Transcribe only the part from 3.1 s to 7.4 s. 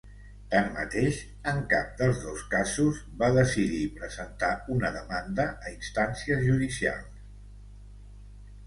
va decidir presentar una demanda a instàncies judicials.